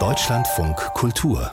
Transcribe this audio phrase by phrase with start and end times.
[0.00, 1.52] Deutschlandfunk Kultur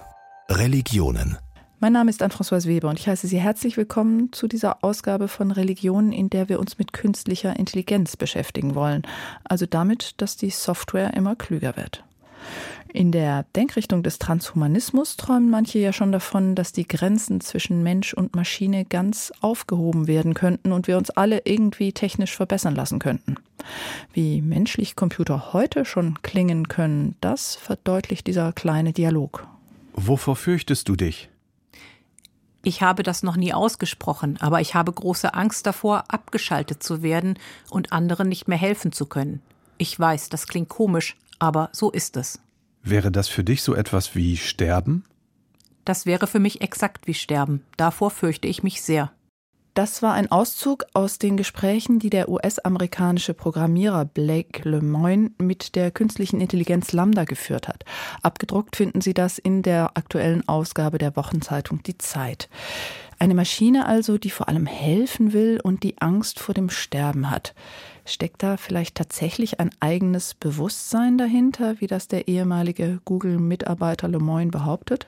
[0.50, 1.38] Religionen
[1.80, 5.50] mein Name ist Anne-Françoise Weber und ich heiße Sie herzlich willkommen zu dieser Ausgabe von
[5.50, 9.02] Religionen, in der wir uns mit künstlicher Intelligenz beschäftigen wollen.
[9.44, 12.04] Also damit, dass die Software immer klüger wird.
[12.94, 18.14] In der Denkrichtung des Transhumanismus träumen manche ja schon davon, dass die Grenzen zwischen Mensch
[18.14, 23.36] und Maschine ganz aufgehoben werden könnten und wir uns alle irgendwie technisch verbessern lassen könnten.
[24.12, 29.48] Wie menschlich Computer heute schon klingen können, das verdeutlicht dieser kleine Dialog.
[29.94, 31.30] Wovor fürchtest du dich?
[32.64, 37.40] Ich habe das noch nie ausgesprochen, aber ich habe große Angst davor, abgeschaltet zu werden
[37.70, 39.42] und anderen nicht mehr helfen zu können.
[39.78, 42.40] Ich weiß, das klingt komisch, aber so ist es.
[42.84, 45.04] Wäre das für dich so etwas wie Sterben?
[45.86, 47.64] Das wäre für mich exakt wie Sterben.
[47.78, 49.12] Davor fürchte ich mich sehr.
[49.74, 55.92] Das war ein Auszug aus den Gesprächen, die der US-amerikanische Programmierer Blake Lemoine mit der
[55.92, 57.86] künstlichen Intelligenz Lambda geführt hat.
[58.22, 62.50] Abgedruckt finden Sie das in der aktuellen Ausgabe der Wochenzeitung Die Zeit.
[63.18, 67.56] Eine Maschine also, die vor allem helfen will und die Angst vor dem Sterben hat.
[68.06, 75.08] Steckt da vielleicht tatsächlich ein eigenes Bewusstsein dahinter, wie das der ehemalige Google-Mitarbeiter Lemoyne behauptet?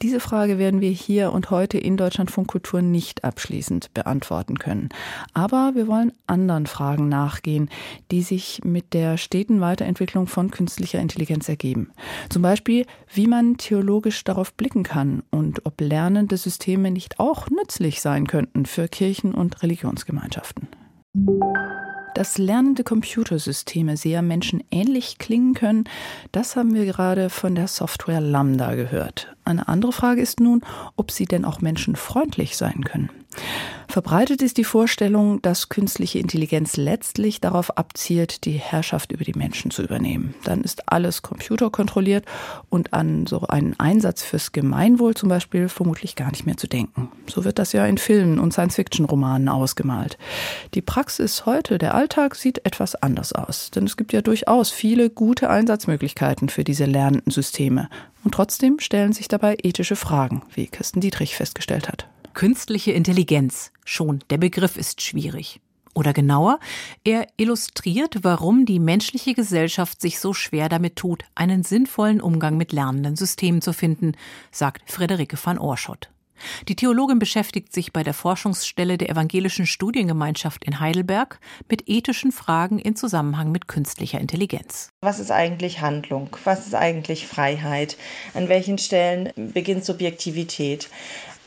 [0.00, 4.88] Diese Frage werden wir hier und heute in Deutschlandfunk Kultur nicht abschließend beantworten können.
[5.34, 7.68] Aber wir wollen anderen Fragen nachgehen,
[8.10, 11.92] die sich mit der steten Weiterentwicklung von künstlicher Intelligenz ergeben.
[12.30, 18.00] Zum Beispiel, wie man theologisch darauf blicken kann und ob lernende Systeme nicht auch nützlich
[18.00, 20.68] sein könnten für Kirchen und Religionsgemeinschaften
[22.14, 25.84] dass lernende Computersysteme sehr menschenähnlich klingen können,
[26.32, 29.34] das haben wir gerade von der Software Lambda gehört.
[29.44, 30.62] Eine andere Frage ist nun,
[30.96, 33.10] ob sie denn auch menschenfreundlich sein können.
[33.92, 39.70] Verbreitet ist die Vorstellung, dass künstliche Intelligenz letztlich darauf abzielt, die Herrschaft über die Menschen
[39.70, 40.34] zu übernehmen.
[40.44, 42.24] Dann ist alles computerkontrolliert
[42.70, 47.10] und an so einen Einsatz fürs Gemeinwohl zum Beispiel vermutlich gar nicht mehr zu denken.
[47.26, 50.16] So wird das ja in Filmen und Science-Fiction-Romanen ausgemalt.
[50.72, 53.70] Die Praxis heute, der Alltag, sieht etwas anders aus.
[53.70, 57.90] Denn es gibt ja durchaus viele gute Einsatzmöglichkeiten für diese lernenden Systeme.
[58.24, 62.06] Und trotzdem stellen sich dabei ethische Fragen, wie Kirsten Dietrich festgestellt hat.
[62.34, 63.72] Künstliche Intelligenz.
[63.84, 65.60] Schon, der Begriff ist schwierig.
[65.94, 66.58] Oder genauer,
[67.04, 72.72] er illustriert, warum die menschliche Gesellschaft sich so schwer damit tut, einen sinnvollen Umgang mit
[72.72, 74.12] lernenden Systemen zu finden,
[74.50, 76.08] sagt Frederike van Oorschot.
[76.68, 81.38] Die Theologin beschäftigt sich bei der Forschungsstelle der Evangelischen Studiengemeinschaft in Heidelberg
[81.68, 84.90] mit ethischen Fragen in Zusammenhang mit künstlicher Intelligenz.
[85.02, 86.36] Was ist eigentlich Handlung?
[86.44, 87.96] Was ist eigentlich Freiheit?
[88.34, 90.88] An welchen Stellen beginnt Subjektivität?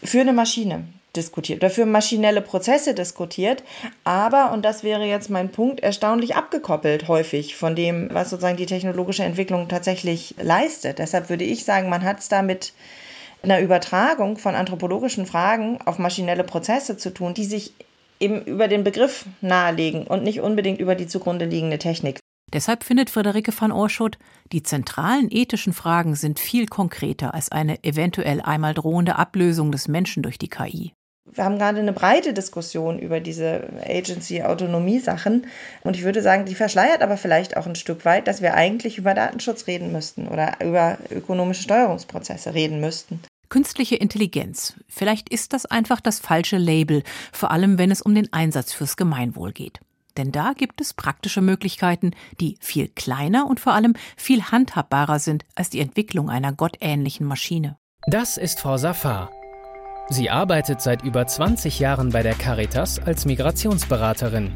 [0.05, 0.85] Für eine Maschine
[1.15, 3.63] diskutiert oder für maschinelle Prozesse diskutiert,
[4.03, 8.65] aber, und das wäre jetzt mein Punkt, erstaunlich abgekoppelt häufig von dem, was sozusagen die
[8.65, 10.99] technologische Entwicklung tatsächlich leistet.
[10.99, 12.73] Deshalb würde ich sagen, man hat es da mit
[13.43, 17.73] einer Übertragung von anthropologischen Fragen auf maschinelle Prozesse zu tun, die sich
[18.19, 22.19] eben über den Begriff nahelegen und nicht unbedingt über die zugrunde liegende Technik.
[22.53, 24.17] Deshalb findet Friederike van Oorschot,
[24.51, 30.23] die zentralen ethischen Fragen sind viel konkreter als eine eventuell einmal drohende Ablösung des Menschen
[30.23, 30.93] durch die KI.
[31.31, 35.47] Wir haben gerade eine breite Diskussion über diese Agency-Autonomie-Sachen.
[35.83, 38.99] Und ich würde sagen, die verschleiert aber vielleicht auch ein Stück weit, dass wir eigentlich
[38.99, 43.21] über Datenschutz reden müssten oder über ökonomische Steuerungsprozesse reden müssten.
[43.49, 44.75] Künstliche Intelligenz.
[44.87, 48.95] Vielleicht ist das einfach das falsche Label, vor allem wenn es um den Einsatz fürs
[48.95, 49.79] Gemeinwohl geht.
[50.17, 55.45] Denn da gibt es praktische Möglichkeiten, die viel kleiner und vor allem viel handhabbarer sind
[55.55, 57.77] als die Entwicklung einer gottähnlichen Maschine.
[58.07, 59.31] Das ist Frau Safar.
[60.09, 64.51] Sie arbeitet seit über 20 Jahren bei der Caritas als Migrationsberaterin.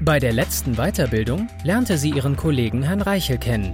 [0.00, 3.72] Bei der letzten Weiterbildung lernte sie ihren Kollegen Herrn Reichel kennen.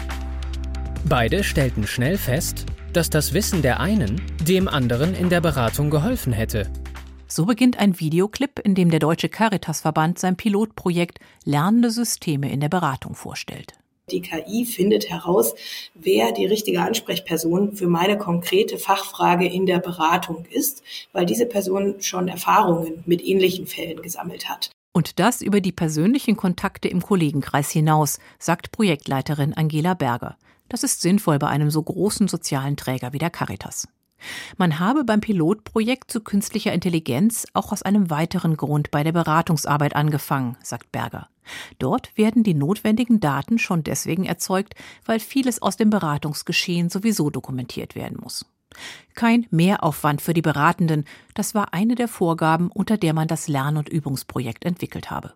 [1.05, 6.33] Beide stellten schnell fest, dass das Wissen der einen dem anderen in der Beratung geholfen
[6.33, 6.69] hätte.
[7.31, 12.71] So beginnt ein Videoclip, in dem der Deutsche Caritasverband sein Pilotprojekt Lernende Systeme in der
[12.71, 13.75] Beratung vorstellt.
[14.11, 15.55] Die KI findet heraus,
[15.94, 20.82] wer die richtige Ansprechperson für meine konkrete Fachfrage in der Beratung ist,
[21.12, 24.70] weil diese Person schon Erfahrungen mit ähnlichen Fällen gesammelt hat.
[24.94, 30.38] Und das über die persönlichen Kontakte im Kollegenkreis hinaus, sagt Projektleiterin Angela Berger.
[30.70, 33.87] Das ist sinnvoll bei einem so großen sozialen Träger wie der Caritas.
[34.56, 39.94] Man habe beim Pilotprojekt zu künstlicher Intelligenz auch aus einem weiteren Grund bei der Beratungsarbeit
[39.94, 41.29] angefangen, sagt Berger.
[41.79, 44.75] Dort werden die notwendigen Daten schon deswegen erzeugt,
[45.05, 48.44] weil vieles aus dem Beratungsgeschehen sowieso dokumentiert werden muss.
[49.15, 51.05] Kein Mehraufwand für die Beratenden,
[51.35, 55.32] das war eine der Vorgaben, unter der man das Lern- und Übungsprojekt entwickelt habe.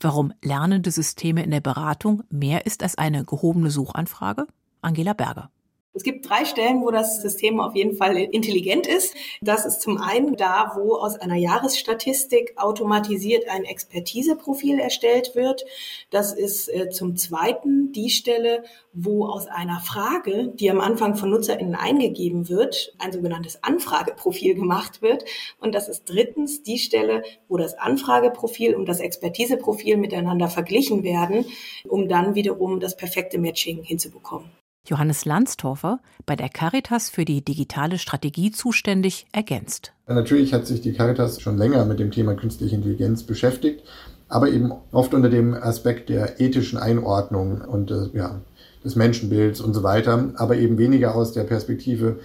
[0.00, 4.46] Warum lernende Systeme in der Beratung mehr ist als eine gehobene Suchanfrage?
[4.80, 5.50] Angela Berger.
[5.98, 9.16] Es gibt drei Stellen, wo das System auf jeden Fall intelligent ist.
[9.42, 15.64] Das ist zum einen da, wo aus einer Jahresstatistik automatisiert ein Expertiseprofil erstellt wird.
[16.10, 18.62] Das ist äh, zum zweiten die Stelle,
[18.92, 25.02] wo aus einer Frage, die am Anfang von NutzerInnen eingegeben wird, ein sogenanntes Anfrageprofil gemacht
[25.02, 25.24] wird.
[25.58, 31.44] Und das ist drittens die Stelle, wo das Anfrageprofil und das Expertiseprofil miteinander verglichen werden,
[31.88, 34.57] um dann wiederum das perfekte Matching hinzubekommen.
[34.88, 39.92] Johannes Landstorfer, bei der Caritas für die digitale Strategie zuständig, ergänzt.
[40.06, 43.82] Natürlich hat sich die Caritas schon länger mit dem Thema künstliche Intelligenz beschäftigt,
[44.28, 48.40] aber eben oft unter dem Aspekt der ethischen Einordnung und äh, ja,
[48.84, 52.20] des Menschenbilds und so weiter, aber eben weniger aus der Perspektive,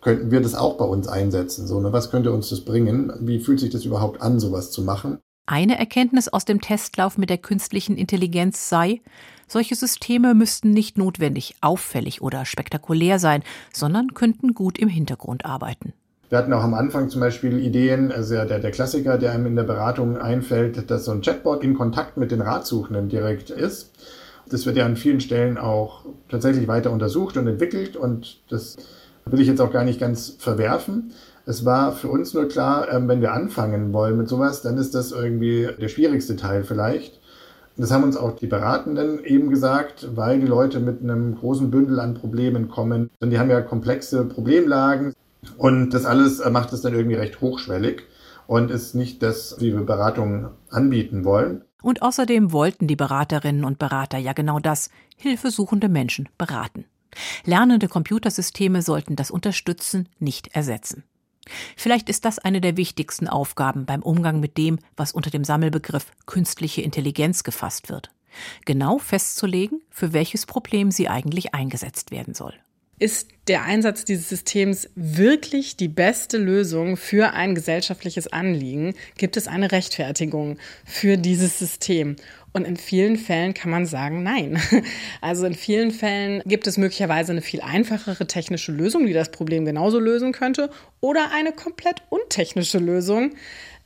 [0.00, 1.66] könnten wir das auch bei uns einsetzen?
[1.66, 1.92] So, ne?
[1.92, 3.12] Was könnte uns das bringen?
[3.20, 5.18] Wie fühlt sich das überhaupt an, sowas zu machen?
[5.46, 9.00] Eine Erkenntnis aus dem Testlauf mit der künstlichen Intelligenz sei,
[9.50, 13.42] solche Systeme müssten nicht notwendig auffällig oder spektakulär sein,
[13.72, 15.92] sondern könnten gut im Hintergrund arbeiten.
[16.28, 19.56] Wir hatten auch am Anfang zum Beispiel Ideen, also der, der Klassiker, der einem in
[19.56, 23.90] der Beratung einfällt, dass so ein Chatbot in Kontakt mit den Ratsuchenden direkt ist.
[24.48, 28.76] Das wird ja an vielen Stellen auch tatsächlich weiter untersucht und entwickelt und das
[29.24, 31.12] will ich jetzt auch gar nicht ganz verwerfen.
[31.46, 34.94] Es war für uns nur klar, ähm, wenn wir anfangen wollen mit sowas, dann ist
[34.94, 37.19] das irgendwie der schwierigste Teil vielleicht.
[37.76, 42.00] Das haben uns auch die Beratenden eben gesagt, weil die Leute mit einem großen Bündel
[42.00, 43.10] an Problemen kommen.
[43.20, 45.14] Und die haben ja komplexe Problemlagen
[45.56, 48.02] und das alles äh, macht es dann irgendwie recht hochschwellig
[48.46, 51.62] und ist nicht das, wie wir Beratungen anbieten wollen.
[51.82, 56.84] Und außerdem wollten die Beraterinnen und Berater ja genau das, hilfesuchende Menschen beraten.
[57.44, 61.04] Lernende Computersysteme sollten das unterstützen, nicht ersetzen.
[61.76, 66.06] Vielleicht ist das eine der wichtigsten Aufgaben beim Umgang mit dem, was unter dem Sammelbegriff
[66.26, 68.10] künstliche Intelligenz gefasst wird.
[68.64, 72.54] Genau festzulegen, für welches Problem sie eigentlich eingesetzt werden soll.
[73.00, 78.92] Ist der Einsatz dieses Systems wirklich die beste Lösung für ein gesellschaftliches Anliegen?
[79.16, 82.16] Gibt es eine Rechtfertigung für dieses System?
[82.52, 84.60] Und in vielen Fällen kann man sagen, nein.
[85.22, 89.64] Also in vielen Fällen gibt es möglicherweise eine viel einfachere technische Lösung, die das Problem
[89.64, 90.68] genauso lösen könnte,
[91.00, 93.30] oder eine komplett untechnische Lösung,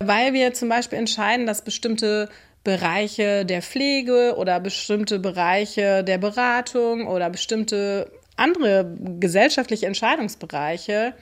[0.01, 2.29] weil wir zum Beispiel entscheiden, dass bestimmte
[2.65, 11.15] Bereiche der Pflege oder bestimmte Bereiche der Beratung oder bestimmte andere gesellschaftliche Entscheidungsbereiche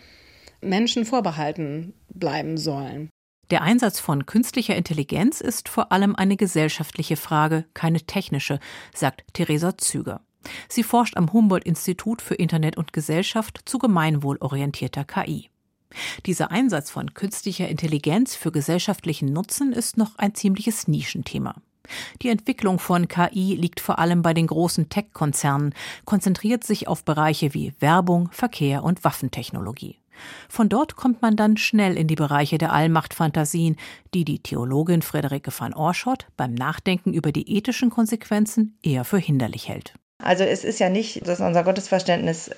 [0.61, 3.11] Menschen vorbehalten bleiben sollen.
[3.51, 8.61] Der Einsatz von künstlicher Intelligenz ist vor allem eine gesellschaftliche Frage, keine technische,
[8.95, 10.23] sagt Theresa Züger.
[10.69, 15.51] Sie forscht am Humboldt-Institut für Internet und Gesellschaft zu gemeinwohlorientierter KI.
[16.25, 21.57] Dieser Einsatz von künstlicher Intelligenz für gesellschaftlichen Nutzen ist noch ein ziemliches Nischenthema.
[22.23, 25.75] Die Entwicklung von KI liegt vor allem bei den großen Tech-Konzernen,
[26.05, 29.99] konzentriert sich auf Bereiche wie Werbung, Verkehr und Waffentechnologie.
[30.49, 33.77] Von dort kommt man dann schnell in die Bereiche der Allmachtfantasien,
[34.15, 39.69] die die Theologin Friederike van Oorschot beim Nachdenken über die ethischen Konsequenzen eher für hinderlich
[39.69, 39.95] hält.
[40.23, 42.51] Also es ist ja nicht, dass unser Gottesverständnis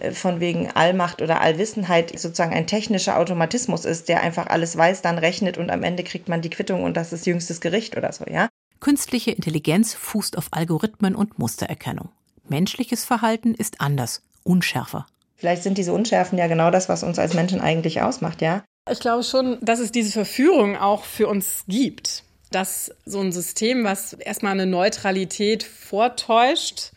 [0.00, 5.00] äh, von wegen Allmacht oder Allwissenheit sozusagen ein technischer Automatismus ist, der einfach alles weiß,
[5.00, 8.12] dann rechnet und am Ende kriegt man die Quittung und das ist jüngstes Gericht oder
[8.12, 8.48] so, ja.
[8.80, 12.10] Künstliche Intelligenz fußt auf Algorithmen und Mustererkennung.
[12.48, 15.06] Menschliches Verhalten ist anders, unschärfer.
[15.36, 18.64] Vielleicht sind diese Unschärfen ja genau das, was uns als Menschen eigentlich ausmacht, ja?
[18.90, 22.22] Ich glaube schon, dass es diese Verführung auch für uns gibt.
[22.50, 26.92] Dass so ein System, was erstmal eine Neutralität vortäuscht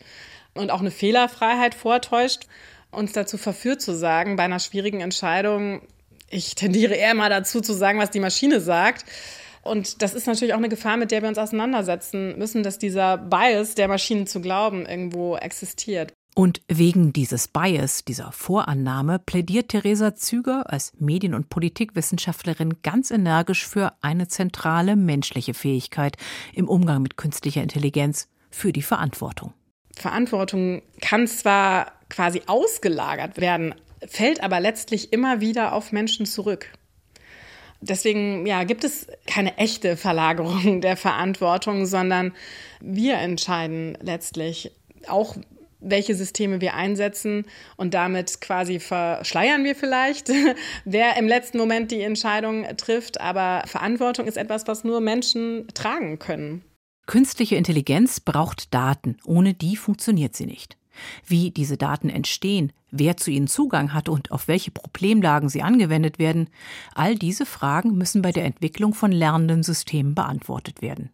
[0.54, 2.46] und auch eine Fehlerfreiheit vortäuscht,
[2.92, 5.82] uns dazu verführt zu sagen, bei einer schwierigen Entscheidung,
[6.28, 9.04] ich tendiere eher mal dazu zu sagen, was die Maschine sagt,
[9.62, 13.18] und das ist natürlich auch eine Gefahr, mit der wir uns auseinandersetzen müssen, dass dieser
[13.18, 16.12] Bias, der Maschinen zu glauben, irgendwo existiert.
[16.34, 23.66] Und wegen dieses Bias, dieser Vorannahme, plädiert Theresa Züger als Medien- und Politikwissenschaftlerin ganz energisch
[23.66, 26.16] für eine zentrale menschliche Fähigkeit
[26.54, 29.52] im Umgang mit künstlicher Intelligenz, für die Verantwortung.
[29.94, 33.74] Verantwortung kann zwar quasi ausgelagert werden,
[34.06, 36.72] fällt aber letztlich immer wieder auf Menschen zurück.
[37.80, 42.32] Deswegen ja, gibt es keine echte Verlagerung der Verantwortung, sondern
[42.80, 44.72] wir entscheiden letztlich
[45.08, 45.36] auch,
[45.82, 47.46] welche Systeme wir einsetzen
[47.78, 50.28] und damit quasi verschleiern wir vielleicht,
[50.84, 53.20] wer im letzten Moment die Entscheidung trifft.
[53.20, 56.62] Aber Verantwortung ist etwas, was nur Menschen tragen können.
[57.06, 59.16] Künstliche Intelligenz braucht Daten.
[59.24, 60.76] Ohne die funktioniert sie nicht.
[61.26, 66.18] Wie diese Daten entstehen, wer zu ihnen Zugang hat und auf welche Problemlagen sie angewendet
[66.18, 66.48] werden,
[66.94, 71.10] all diese Fragen müssen bei der Entwicklung von lernenden Systemen beantwortet werden.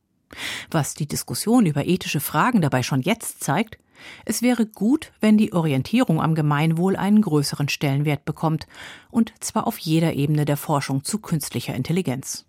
[0.70, 3.78] Was die Diskussion über ethische Fragen dabei schon jetzt zeigt,
[4.24, 8.66] es wäre gut, wenn die Orientierung am Gemeinwohl einen größeren Stellenwert bekommt,
[9.10, 12.44] und zwar auf jeder Ebene der Forschung zu künstlicher Intelligenz.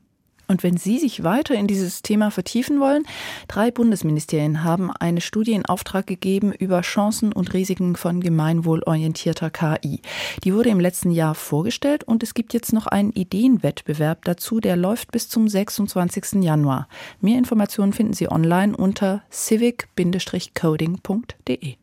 [0.48, 3.04] Und wenn Sie sich weiter in dieses Thema vertiefen wollen,
[3.48, 10.01] drei Bundesministerien haben eine Studie in Auftrag gegeben über Chancen und Risiken von gemeinwohlorientierter KI.
[10.44, 14.75] Die wurde im letzten Jahr vorgestellt und es gibt jetzt noch einen Ideenwettbewerb dazu, der
[14.77, 16.44] läuft bis zum 26.
[16.44, 16.88] Januar.
[17.20, 21.75] Mehr Informationen finden Sie online unter civic-coding.de.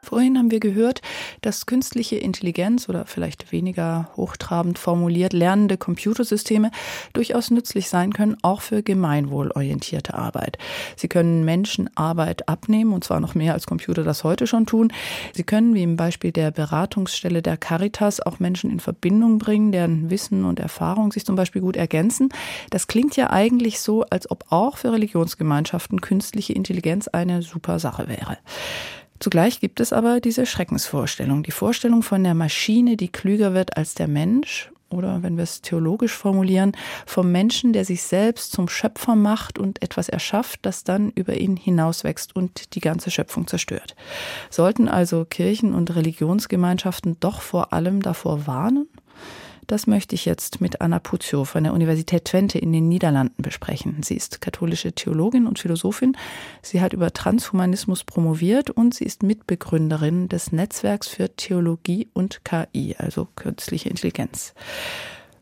[0.00, 1.02] Vorhin haben wir gehört,
[1.40, 6.70] dass künstliche Intelligenz oder vielleicht weniger hochtrabend formuliert lernende Computersysteme
[7.12, 10.56] durchaus nützlich sein können, auch für gemeinwohlorientierte Arbeit.
[10.96, 14.92] Sie können Menschen Arbeit abnehmen, und zwar noch mehr als Computer das heute schon tun.
[15.34, 20.10] Sie können, wie im Beispiel der Beratungsstelle der Caritas, auch Menschen in Verbindung bringen, deren
[20.10, 22.28] Wissen und Erfahrung sich zum Beispiel gut ergänzen.
[22.70, 28.08] Das klingt ja eigentlich so, als ob auch für Religionsgemeinschaften künstliche Intelligenz eine super Sache
[28.08, 28.38] wäre.
[29.20, 33.94] Zugleich gibt es aber diese Schreckensvorstellung, die Vorstellung von der Maschine, die klüger wird als
[33.94, 36.72] der Mensch, oder wenn wir es theologisch formulieren,
[37.04, 41.56] vom Menschen, der sich selbst zum Schöpfer macht und etwas erschafft, das dann über ihn
[41.56, 43.94] hinauswächst und die ganze Schöpfung zerstört.
[44.50, 48.88] Sollten also Kirchen und Religionsgemeinschaften doch vor allem davor warnen?
[49.68, 54.02] Das möchte ich jetzt mit Anna Puzio von der Universität Twente in den Niederlanden besprechen.
[54.02, 56.16] Sie ist katholische Theologin und Philosophin.
[56.62, 62.96] Sie hat über Transhumanismus promoviert und sie ist Mitbegründerin des Netzwerks für Theologie und KI,
[62.96, 64.54] also künstliche Intelligenz.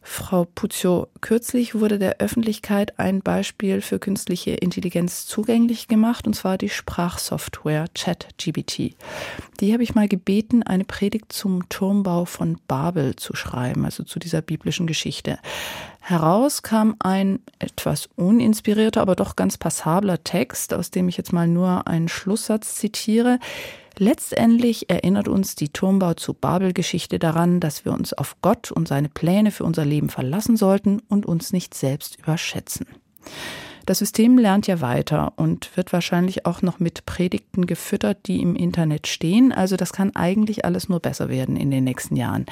[0.08, 6.58] Frau Puzio, kürzlich wurde der Öffentlichkeit ein Beispiel für künstliche Intelligenz zugänglich gemacht, und zwar
[6.58, 8.94] die Sprachsoftware ChatGBT.
[9.60, 14.20] Die habe ich mal gebeten, eine Predigt zum Turmbau von Babel zu schreiben, also zu
[14.20, 15.38] dieser biblischen Geschichte.
[16.00, 21.48] Heraus kam ein etwas uninspirierter, aber doch ganz passabler Text, aus dem ich jetzt mal
[21.48, 23.40] nur einen Schlusssatz zitiere.
[23.98, 29.08] Letztendlich erinnert uns die Turmbau zu Babel-Geschichte daran, dass wir uns auf Gott und seine
[29.08, 32.86] Pläne für unser Leben verlassen sollten und uns nicht selbst überschätzen.
[33.86, 38.56] Das System lernt ja weiter und wird wahrscheinlich auch noch mit Predigten gefüttert, die im
[38.56, 39.52] Internet stehen.
[39.52, 42.46] Also das kann eigentlich alles nur besser werden in den nächsten Jahren.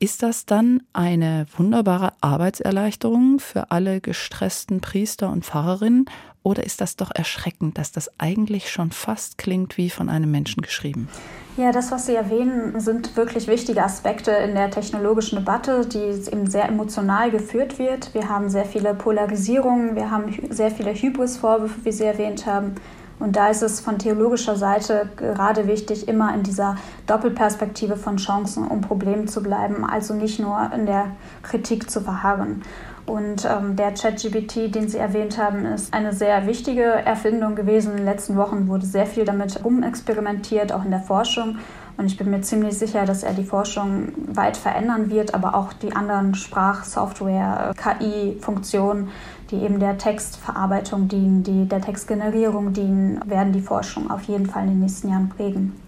[0.00, 6.06] Ist das dann eine wunderbare Arbeitserleichterung für alle gestressten Priester und Pfarrerinnen
[6.42, 10.62] oder ist das doch erschreckend, dass das eigentlich schon fast klingt wie von einem Menschen
[10.62, 11.08] geschrieben?
[11.56, 16.48] Ja, das, was Sie erwähnen, sind wirklich wichtige Aspekte in der technologischen Debatte, die eben
[16.48, 18.14] sehr emotional geführt wird.
[18.14, 22.76] Wir haben sehr viele Polarisierungen, wir haben sehr viele Hybrisvorwürfe, wie Sie erwähnt haben.
[23.18, 28.66] Und da ist es von theologischer Seite gerade wichtig, immer in dieser Doppelperspektive von Chancen
[28.66, 32.62] und Problemen zu bleiben, also nicht nur in der Kritik zu verharren.
[33.04, 37.92] Und ähm, der ChatGPT, den Sie erwähnt haben, ist eine sehr wichtige Erfindung gewesen.
[37.92, 41.58] In den letzten Wochen wurde sehr viel damit rumexperimentiert, auch in der Forschung.
[41.96, 45.72] Und ich bin mir ziemlich sicher, dass er die Forschung weit verändern wird, aber auch
[45.72, 49.08] die anderen Sprachsoftware, KI-Funktionen,
[49.50, 54.62] die eben der Textverarbeitung dienen, die der Textgenerierung dienen, werden die Forschung auf jeden Fall
[54.62, 55.81] in den nächsten Jahren prägen.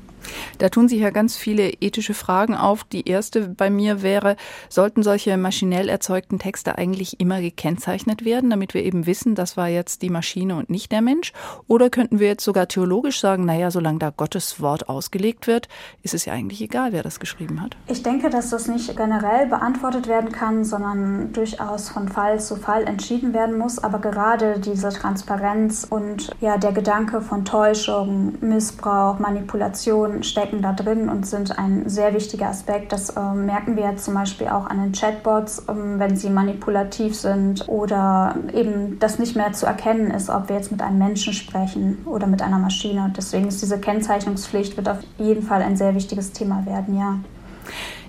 [0.58, 2.84] Da tun sich ja ganz viele ethische Fragen auf.
[2.84, 4.36] Die erste bei mir wäre,
[4.68, 9.68] sollten solche maschinell erzeugten Texte eigentlich immer gekennzeichnet werden, damit wir eben wissen, das war
[9.68, 11.32] jetzt die Maschine und nicht der Mensch?
[11.66, 15.68] Oder könnten wir jetzt sogar theologisch sagen, naja, solange da Gottes Wort ausgelegt wird,
[16.02, 17.76] ist es ja eigentlich egal, wer das geschrieben hat?
[17.88, 22.84] Ich denke, dass das nicht generell beantwortet werden kann, sondern durchaus von Fall zu Fall
[22.84, 23.78] entschieden werden muss.
[23.78, 31.08] Aber gerade diese Transparenz und ja, der Gedanke von Täuschung, Missbrauch, Manipulation, stecken da drin
[31.08, 32.92] und sind ein sehr wichtiger Aspekt.
[32.92, 37.68] Das äh, merken wir zum Beispiel auch an den Chatbots, ähm, wenn sie manipulativ sind
[37.68, 42.04] oder eben das nicht mehr zu erkennen ist, ob wir jetzt mit einem Menschen sprechen
[42.06, 43.12] oder mit einer Maschine.
[43.16, 47.18] Deswegen ist diese Kennzeichnungspflicht wird auf jeden Fall ein sehr wichtiges Thema werden, ja.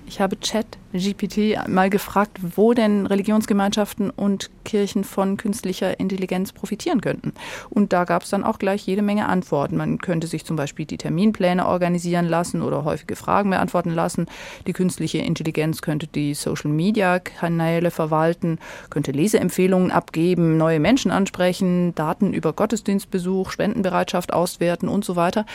[0.08, 7.34] Ich habe ChatGPT mal gefragt, wo denn Religionsgemeinschaften und Kirchen von künstlicher Intelligenz profitieren könnten.
[7.70, 9.76] Und da gab es dann auch gleich jede Menge Antworten.
[9.76, 14.26] Man könnte sich zum Beispiel die Terminpläne organisieren lassen oder häufige Fragen beantworten lassen.
[14.68, 18.58] Die künstliche Intelligenz könnte die Social-Media-Kanäle verwalten,
[18.90, 25.46] könnte Leseempfehlungen abgeben, neue Menschen ansprechen, Daten über Gottesdienstbesuch, Spendenbereitschaft auswerten und so weiter.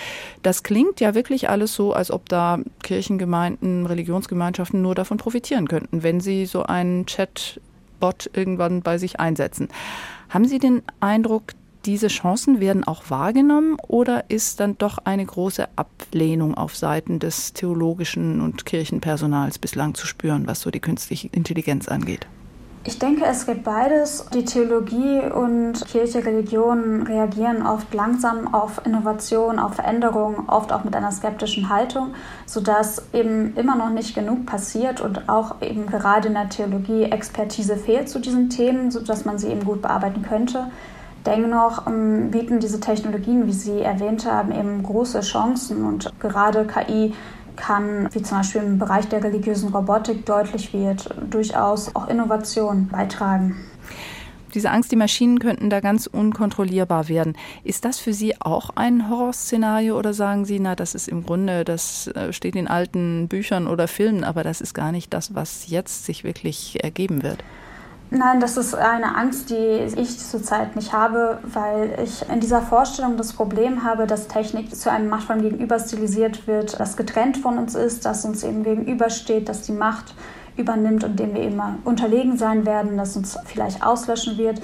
[0.43, 4.40] Das klingt ja wirklich alles so, als ob da Kirchengemeinden, Religionsgemeinschaften
[4.81, 9.69] nur davon profitieren könnten, wenn sie so einen Chatbot irgendwann bei sich einsetzen.
[10.29, 11.53] Haben Sie den Eindruck,
[11.85, 17.53] diese Chancen werden auch wahrgenommen oder ist dann doch eine große Ablehnung auf Seiten des
[17.53, 22.27] theologischen und Kirchenpersonals bislang zu spüren, was so die künstliche Intelligenz angeht?
[22.83, 24.25] Ich denke, es gibt beides.
[24.33, 30.95] Die Theologie und Kirche, Religion reagieren oft langsam auf Innovation, auf Veränderungen, oft auch mit
[30.95, 32.15] einer skeptischen Haltung,
[32.47, 37.77] sodass eben immer noch nicht genug passiert und auch eben gerade in der Theologie Expertise
[37.77, 40.71] fehlt zu diesen Themen, sodass man sie eben gut bearbeiten könnte.
[41.25, 47.13] Dennoch ähm, bieten diese Technologien, wie Sie erwähnt haben, eben große Chancen und gerade KI
[47.55, 53.55] kann, wie zum Beispiel im Bereich der religiösen Robotik deutlich wird, durchaus auch Innovationen beitragen.
[54.53, 57.37] Diese Angst, die Maschinen könnten da ganz unkontrollierbar werden.
[57.63, 61.63] Ist das für Sie auch ein Horrorszenario oder sagen Sie, na, das ist im Grunde,
[61.63, 65.69] das äh, steht in alten Büchern oder Filmen, aber das ist gar nicht das, was
[65.69, 67.43] jetzt sich wirklich ergeben wird?
[68.13, 69.55] Nein, das ist eine Angst, die
[69.95, 74.91] ich zurzeit nicht habe, weil ich in dieser Vorstellung das Problem habe, dass Technik zu
[74.91, 79.61] einem machtvollen Gegenüber stilisiert wird, das getrennt von uns ist, das uns eben gegenübersteht, dass
[79.61, 80.13] die Macht
[80.57, 84.61] übernimmt und dem wir immer unterlegen sein werden, das uns vielleicht auslöschen wird.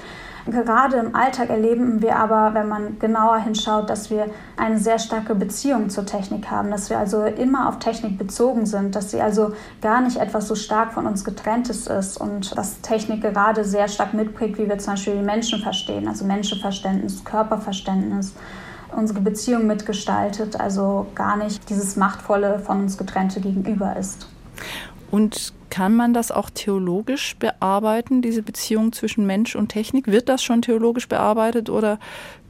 [0.50, 4.26] Gerade im Alltag erleben wir aber, wenn man genauer hinschaut, dass wir
[4.56, 8.94] eine sehr starke Beziehung zur Technik haben, dass wir also immer auf Technik bezogen sind,
[8.94, 9.52] dass sie also
[9.82, 14.14] gar nicht etwas so stark von uns getrenntes ist und dass Technik gerade sehr stark
[14.14, 18.34] mitprägt, wie wir zum Beispiel die Menschen verstehen, also Menschenverständnis, Körperverständnis
[18.96, 24.28] unsere Beziehung mitgestaltet, also gar nicht dieses machtvolle von uns getrennte Gegenüber ist.
[25.10, 30.06] Und kann man das auch theologisch bearbeiten, diese Beziehung zwischen Mensch und Technik?
[30.06, 31.98] Wird das schon theologisch bearbeitet oder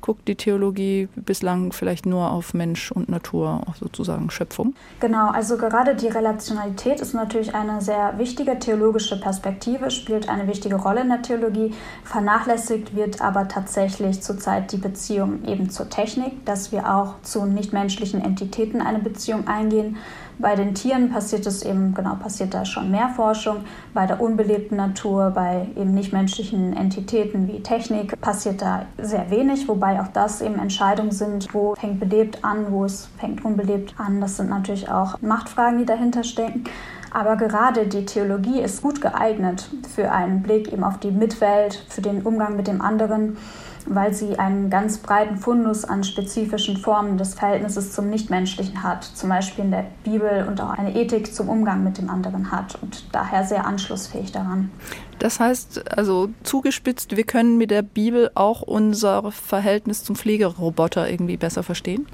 [0.01, 4.75] guckt die Theologie bislang vielleicht nur auf Mensch und Natur, sozusagen Schöpfung?
[5.01, 10.77] Genau, also gerade die Relationalität ist natürlich eine sehr wichtige theologische Perspektive, spielt eine wichtige
[10.77, 11.75] Rolle in der Theologie.
[12.05, 18.23] Vernachlässigt wird aber tatsächlich zurzeit die Beziehung eben zur Technik, dass wir auch zu nichtmenschlichen
[18.23, 19.97] Entitäten eine Beziehung eingehen
[20.39, 23.65] bei den Tieren passiert es eben, genau, passiert da schon mehr Forschung.
[23.93, 30.01] Bei der unbelebten Natur, bei eben nichtmenschlichen Entitäten wie Technik passiert da sehr wenig, wobei
[30.01, 34.21] auch das eben Entscheidungen sind, wo fängt belebt an, wo es fängt unbelebt an.
[34.21, 36.65] Das sind natürlich auch Machtfragen, die dahinter stecken.
[37.11, 42.03] Aber gerade die Theologie ist gut geeignet für einen Blick eben auf die Mitwelt, für
[42.03, 43.39] den Umgang mit dem anderen
[43.87, 49.29] weil sie einen ganz breiten Fundus an spezifischen Formen des Verhältnisses zum Nichtmenschlichen hat, zum
[49.29, 53.05] Beispiel in der Bibel und auch eine Ethik zum Umgang mit dem anderen hat und
[53.13, 54.71] daher sehr anschlussfähig daran.
[55.19, 61.37] Das heißt, also zugespitzt, wir können mit der Bibel auch unser Verhältnis zum Pflegeroboter irgendwie
[61.37, 62.07] besser verstehen?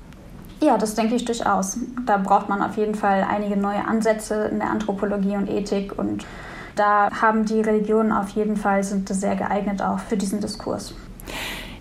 [0.63, 1.79] Ja, das denke ich durchaus.
[2.07, 6.25] Da braucht man auf jeden Fall einige neue Ansätze in der Anthropologie und Ethik und
[6.77, 10.95] da haben die Religionen auf jeden Fall sind sehr geeignet auch für diesen Diskurs.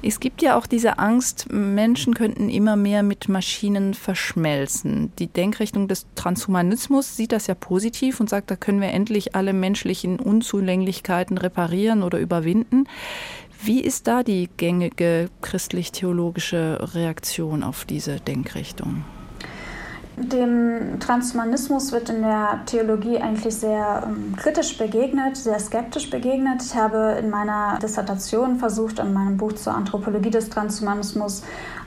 [0.06, 5.14] Es gibt ja auch diese Angst, Menschen könnten immer mehr mit Maschinen verschmelzen.
[5.18, 9.54] Die Denkrichtung des Transhumanismus sieht das ja positiv und sagt, da können wir endlich alle
[9.54, 12.84] menschlichen Unzulänglichkeiten reparieren oder überwinden.
[13.62, 19.06] Wie ist da die gängige christlich-theologische Reaktion auf diese Denkrichtung?
[20.16, 26.62] Dem Transhumanismus wird in der Theologie eigentlich sehr ähm, kritisch begegnet, sehr skeptisch begegnet.
[26.62, 31.42] Ich habe in meiner Dissertation versucht, in meinem Buch zur Anthropologie des Transhumanismus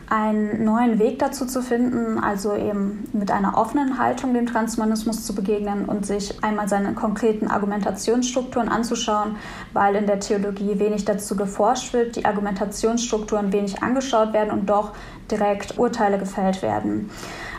[0.09, 5.35] einen neuen Weg dazu zu finden, also eben mit einer offenen Haltung dem Transhumanismus zu
[5.35, 9.37] begegnen und sich einmal seine konkreten Argumentationsstrukturen anzuschauen,
[9.73, 14.93] weil in der Theologie wenig dazu geforscht wird, die Argumentationsstrukturen wenig angeschaut werden und doch
[15.31, 17.11] direkt Urteile gefällt werden.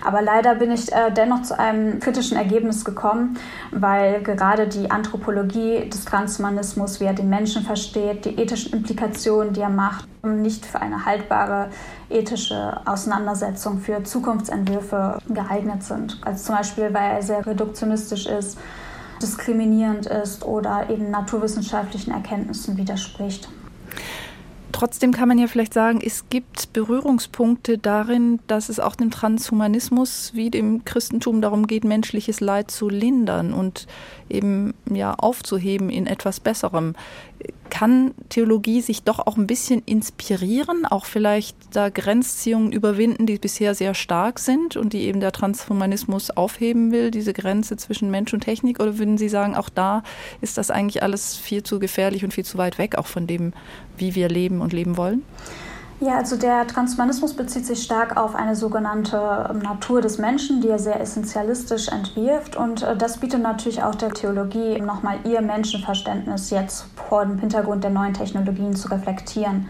[0.08, 3.38] Aber leider bin ich äh, dennoch zu einem kritischen Ergebnis gekommen,
[3.72, 9.60] weil gerade die Anthropologie des Transhumanismus, wie er den Menschen versteht, die ethischen Implikationen, die
[9.60, 11.68] er macht, nicht für eine haltbare
[12.10, 16.22] ethische Auseinandersetzung für Zukunftsentwürfe geeignet sind.
[16.24, 18.58] Also zum Beispiel, weil er sehr reduktionistisch ist,
[19.22, 23.50] diskriminierend ist oder eben naturwissenschaftlichen Erkenntnissen widerspricht.
[24.78, 30.34] Trotzdem kann man ja vielleicht sagen, es gibt Berührungspunkte darin, dass es auch dem Transhumanismus
[30.36, 33.88] wie dem Christentum darum geht, menschliches Leid zu lindern und
[34.30, 36.94] eben ja aufzuheben in etwas Besserem.
[37.70, 43.76] Kann Theologie sich doch auch ein bisschen inspirieren, auch vielleicht da Grenzziehungen überwinden, die bisher
[43.76, 48.42] sehr stark sind und die eben der Transhumanismus aufheben will, diese Grenze zwischen Mensch und
[48.42, 48.80] Technik?
[48.80, 50.04] Oder würden Sie sagen, auch da
[50.42, 53.54] ist das eigentlich alles viel zu gefährlich und viel zu weit weg, auch von dem,
[53.98, 55.24] wie wir leben und leben wollen?
[56.00, 60.70] Ja, also der Transhumanismus bezieht sich stark auf eine sogenannte ähm, Natur des Menschen, die
[60.70, 62.56] er sehr essentialistisch entwirft.
[62.56, 67.84] Und äh, das bietet natürlich auch der Theologie nochmal ihr Menschenverständnis jetzt vor dem Hintergrund
[67.84, 69.70] der neuen Technologien zu reflektieren.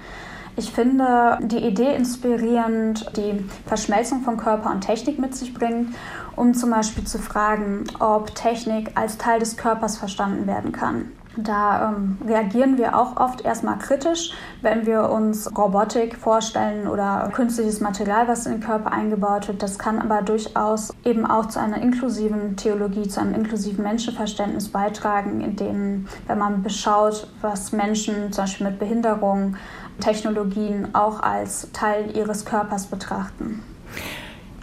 [0.57, 5.95] Ich finde die Idee inspirierend, die Verschmelzung von Körper und Technik mit sich bringt,
[6.35, 11.11] um zum Beispiel zu fragen, ob Technik als Teil des Körpers verstanden werden kann.
[11.37, 14.31] Da ähm, reagieren wir auch oft erstmal kritisch,
[14.63, 19.61] wenn wir uns Robotik vorstellen oder künstliches Material, was in den Körper eingebaut wird.
[19.61, 25.41] Das kann aber durchaus eben auch zu einer inklusiven Theologie, zu einem inklusiven Menschenverständnis beitragen,
[25.41, 29.55] in dem, wenn man beschaut, was Menschen zum Beispiel mit Behinderung,
[29.99, 33.63] Technologien auch als Teil ihres Körpers betrachten.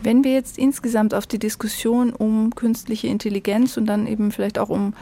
[0.03, 4.69] Wenn wir jetzt insgesamt auf die Diskussion um künstliche Intelligenz und dann eben vielleicht auch
[4.69, 4.93] um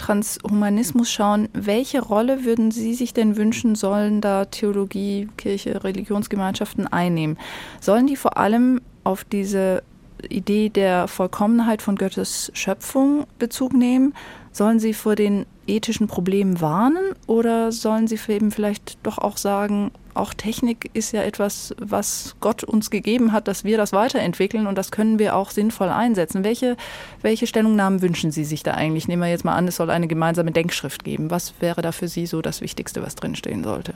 [0.00, 7.38] Transhumanismus schauen, welche Rolle würden Sie sich denn wünschen, sollen da Theologie, Kirche, Religionsgemeinschaften einnehmen?
[7.80, 9.82] Sollen die vor allem auf diese
[10.26, 14.14] Idee der Vollkommenheit von Gottes Schöpfung Bezug nehmen?
[14.52, 19.90] Sollen sie vor den ethischen Problemen warnen oder sollen sie eben vielleicht doch auch sagen,
[20.20, 24.76] auch Technik ist ja etwas, was Gott uns gegeben hat, dass wir das weiterentwickeln und
[24.76, 26.44] das können wir auch sinnvoll einsetzen.
[26.44, 26.76] Welche,
[27.22, 29.08] welche Stellungnahmen wünschen Sie sich da eigentlich?
[29.08, 31.30] Nehmen wir jetzt mal an, es soll eine gemeinsame Denkschrift geben.
[31.30, 33.94] Was wäre da für Sie so das Wichtigste, was drinstehen sollte?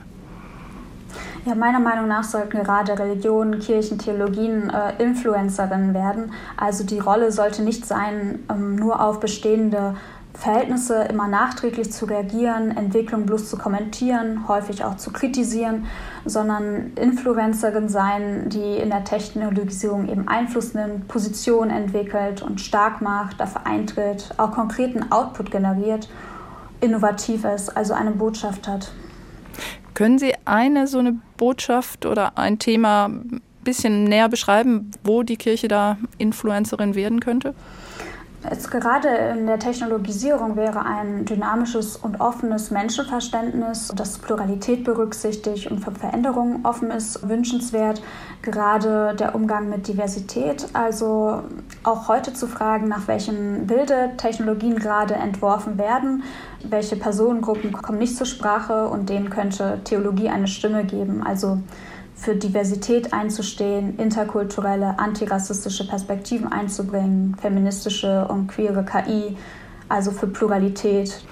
[1.45, 6.33] Ja, meiner Meinung nach sollten gerade Religionen, Kirchen, Theologien äh, Influencerinnen werden.
[6.57, 9.95] Also die Rolle sollte nicht sein, ähm, nur auf bestehende
[10.37, 15.85] Verhältnisse immer nachträglich zu reagieren, Entwicklung bloß zu kommentieren, häufig auch zu kritisieren,
[16.25, 23.39] sondern Influencerin sein, die in der Technologisierung eben Einfluss nimmt, Position entwickelt und stark macht,
[23.39, 26.09] dafür eintritt, auch konkreten Output generiert,
[26.81, 28.91] innovativ ist, also eine Botschaft hat.
[29.93, 35.37] Können Sie eine so eine Botschaft oder ein Thema ein bisschen näher beschreiben, wo die
[35.37, 37.55] Kirche da Influencerin werden könnte?
[38.49, 45.79] Jetzt gerade in der Technologisierung wäre ein dynamisches und offenes Menschenverständnis, das Pluralität berücksichtigt und
[45.79, 48.01] für Veränderungen offen ist, wünschenswert.
[48.41, 51.41] Gerade der Umgang mit Diversität, also
[51.83, 56.23] auch heute zu fragen, nach welchen Bilde Technologien gerade entworfen werden,
[56.63, 61.23] welche Personengruppen kommen nicht zur Sprache und denen könnte Theologie eine Stimme geben.
[61.25, 61.59] Also
[62.25, 69.37] für Diversität einzustehen, interkulturelle, antirassistische Perspektiven einzubringen, feministische und queere KI,
[69.89, 71.23] also für Pluralität.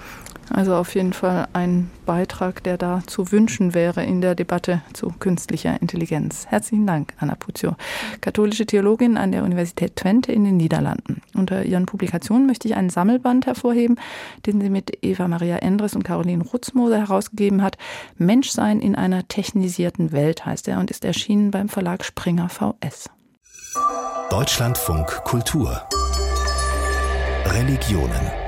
[0.50, 5.12] Also auf jeden Fall ein Beitrag, der da zu wünschen wäre in der Debatte zu
[5.18, 6.46] künstlicher Intelligenz.
[6.48, 7.76] Herzlichen Dank, Anna Puzio,
[8.20, 11.22] katholische Theologin an der Universität Twente in den Niederlanden.
[11.34, 13.98] Unter ihren Publikationen möchte ich einen Sammelband hervorheben,
[14.46, 17.78] den sie mit Eva Maria Endres und Caroline Rutzmoser herausgegeben hat.
[18.16, 23.10] Menschsein in einer technisierten Welt heißt er und ist erschienen beim Verlag Springer VS.
[24.30, 25.82] Deutschlandfunk Kultur
[27.46, 28.43] Religionen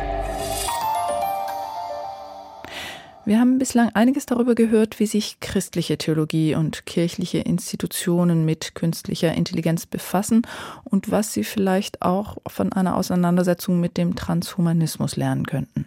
[3.26, 9.34] Wir haben bislang einiges darüber gehört, wie sich christliche Theologie und kirchliche Institutionen mit künstlicher
[9.34, 10.42] Intelligenz befassen
[10.84, 15.86] und was sie vielleicht auch von einer Auseinandersetzung mit dem Transhumanismus lernen könnten.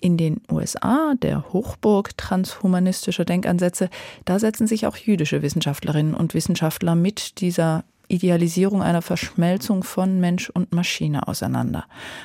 [0.00, 3.90] In den USA, der Hochburg transhumanistischer Denkansätze,
[4.24, 10.48] da setzen sich auch jüdische Wissenschaftlerinnen und Wissenschaftler mit dieser Idealisierung einer Verschmelzung von Mensch
[10.48, 11.84] und Maschine auseinander.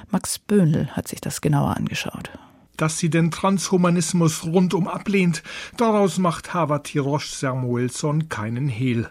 [0.10, 2.31] Max Böhnl hat sich das genauer angeschaut
[2.77, 5.43] dass sie den Transhumanismus rundum ablehnt,
[5.75, 9.09] daraus macht Harvard Hirosh Samuelson keinen Hehl.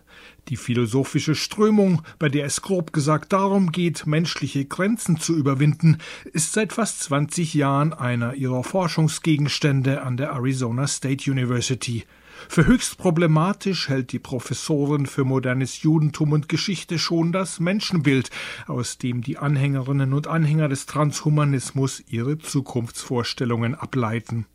[0.48, 5.98] Die philosophische Strömung, bei der es grob gesagt darum geht, menschliche Grenzen zu überwinden,
[6.32, 12.04] ist seit fast 20 Jahren einer ihrer Forschungsgegenstände an der Arizona State University.
[12.48, 18.30] Für höchst problematisch hält die Professorin für modernes Judentum und Geschichte schon das Menschenbild,
[18.66, 24.46] aus dem die Anhängerinnen und Anhänger des Transhumanismus ihre Zukunftsvorstellungen ableiten.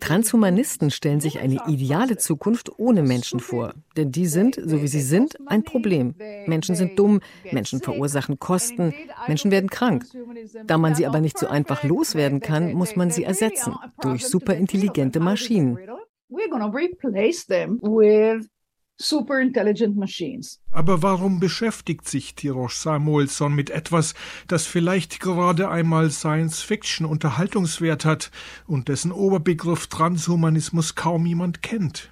[0.00, 5.00] Transhumanisten stellen sich eine ideale Zukunft ohne Menschen vor, denn die sind, so wie sie
[5.00, 6.14] sind, ein Problem.
[6.46, 7.20] Menschen sind dumm,
[7.52, 8.92] Menschen verursachen Kosten,
[9.28, 10.04] Menschen werden krank.
[10.66, 15.20] Da man sie aber nicht so einfach loswerden kann, muss man sie ersetzen durch superintelligente
[15.20, 15.78] Maschinen.
[16.28, 18.48] We're going to replace them with
[19.00, 20.60] super intelligent machines.
[20.70, 24.14] Aber warum beschäftigt sich Tirosh Samuelson mit etwas,
[24.46, 28.30] das vielleicht gerade einmal Science-Fiction Unterhaltungswert hat
[28.66, 32.10] und dessen Oberbegriff Transhumanismus kaum jemand kennt?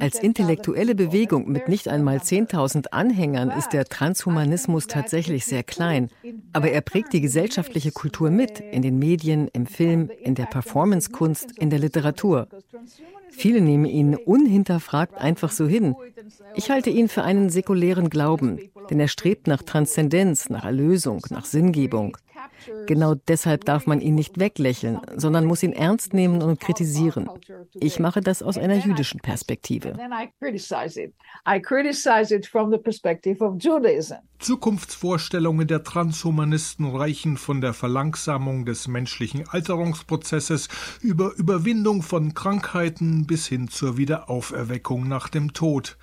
[0.00, 6.08] Als intellektuelle Bewegung mit nicht einmal 10.000 Anhängern ist der Transhumanismus tatsächlich sehr klein.
[6.52, 11.58] Aber er prägt die gesellschaftliche Kultur mit, in den Medien, im Film, in der Performancekunst,
[11.58, 12.48] in der Literatur.
[13.30, 15.94] Viele nehmen ihn unhinterfragt einfach so hin.
[16.54, 21.44] Ich halte ihn für einen säkulären Glauben, denn er strebt nach Transzendenz, nach Erlösung, nach
[21.44, 22.16] Sinngebung.
[22.86, 27.28] Genau deshalb darf man ihn nicht weglächeln, sondern muss ihn ernst nehmen und kritisieren.
[27.74, 29.94] Ich mache das aus einer jüdischen Perspektive.
[34.38, 40.68] Zukunftsvorstellungen der Transhumanisten reichen von der Verlangsamung des menschlichen Alterungsprozesses
[41.00, 45.96] über Überwindung von Krankheiten bis hin zur Wiederauferweckung nach dem Tod.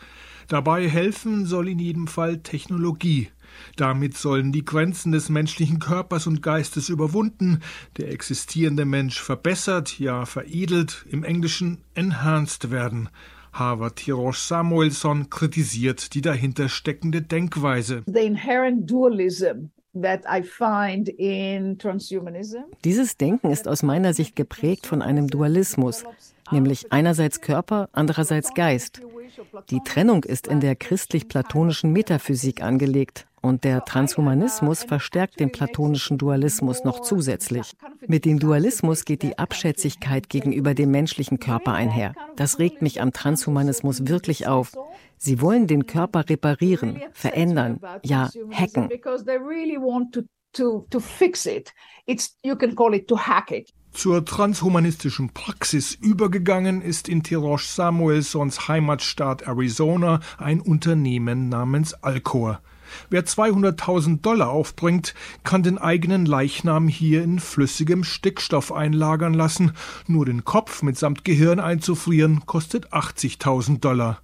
[0.48, 3.30] Dabei helfen soll in jedem Fall Technologie.
[3.76, 7.60] Damit sollen die Grenzen des menschlichen Körpers und Geistes überwunden,
[7.98, 13.10] der existierende Mensch verbessert, ja veredelt, im Englischen enhanced werden.
[13.52, 18.04] Harvard Tirosh Samuelson kritisiert die dahinter steckende Denkweise.
[18.08, 19.70] The inherent dualism
[22.84, 26.04] dieses Denken ist aus meiner Sicht geprägt von einem Dualismus,
[26.52, 29.02] nämlich einerseits Körper, andererseits Geist.
[29.70, 36.84] Die Trennung ist in der christlich-platonischen Metaphysik angelegt und der Transhumanismus verstärkt den platonischen Dualismus
[36.86, 37.73] noch zusätzlich.
[38.08, 42.13] Mit dem Dualismus geht die Abschätzigkeit gegenüber dem menschlichen Körper einher.
[42.38, 44.71] Das regt mich am Transhumanismus wirklich auf.
[45.17, 48.89] Sie wollen den Körper reparieren, verändern, ja, hacken.
[53.91, 62.62] Zur transhumanistischen Praxis übergegangen ist in Tirosh Samuelsons Heimatstaat Arizona ein Unternehmen namens Alcor.
[63.10, 69.73] Wer 200.000 Dollar aufbringt, kann den eigenen Leichnam hier in flüssigem Stickstoff einlagern lassen.
[70.08, 74.19] Nur den Kopf mitsamt Gehirn einzufrieren kostet 80.000 Dollar.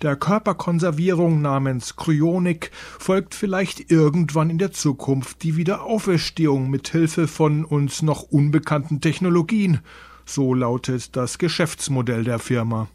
[0.00, 7.64] Der Körperkonservierung namens Kryonik folgt vielleicht irgendwann in der Zukunft die Wiederauferstehung mit Hilfe von
[7.64, 9.80] uns noch unbekannten Technologien.
[10.24, 12.86] So lautet das Geschäftsmodell der Firma.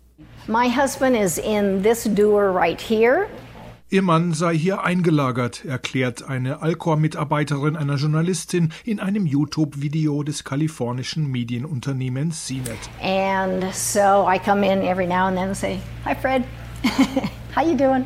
[0.47, 3.27] My husband is in this doer right here.
[3.93, 11.27] Ihr Mann sei hier eingelagert, erklärt eine Alcor-Mitarbeiterin einer Journalistin in einem YouTube-Video des kalifornischen
[11.27, 12.89] Medienunternehmens CNET.
[13.03, 16.43] And so I come in every now and then and say, "Hi Fred."
[17.55, 18.03] How you doing?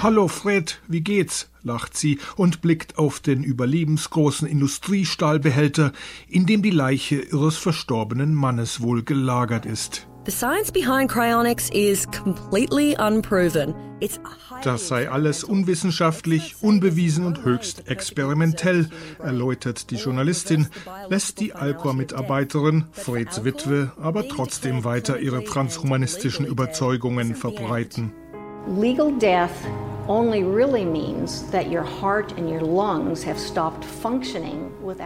[0.00, 1.48] Hallo Fred, wie geht's?
[1.62, 5.92] lacht sie und blickt auf den überlebensgroßen Industriestahlbehälter,
[6.26, 10.08] in dem die Leiche ihres verstorbenen Mannes wohl gelagert ist.
[10.24, 13.74] The science behind cryonics is completely unproven.
[14.62, 20.68] Das sei alles unwissenschaftlich, unbewiesen und höchst experimentell, erläutert die Journalistin,
[21.08, 28.12] lässt die Alcor-Mitarbeiterin, Freds Witwe, aber trotzdem weiter ihre transhumanistischen Überzeugungen verbreiten.
[28.68, 29.50] Legal death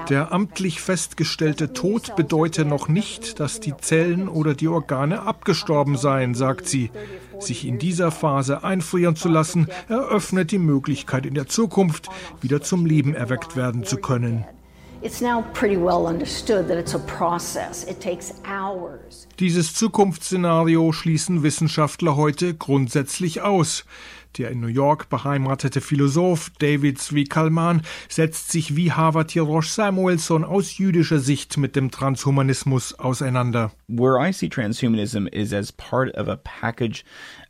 [0.09, 6.35] der amtlich festgestellte Tod bedeute noch nicht, dass die Zellen oder die Organe abgestorben seien,
[6.35, 6.91] sagt sie.
[7.39, 12.09] Sich in dieser Phase einfrieren zu lassen, eröffnet die Möglichkeit in der Zukunft
[12.41, 14.47] wieder zum Leben erweckt werden zu können.
[19.39, 23.85] Dieses Zukunftsszenario schließen Wissenschaftler heute grundsätzlich aus.
[24.39, 30.45] Der in New York beheimatete Philosoph David Zvi Kalman setzt sich wie Harvard Hirosh Samuelson
[30.45, 33.73] aus jüdischer Sicht mit dem Transhumanismus auseinander.
[33.89, 37.05] Where I see transhumanism is as part of a package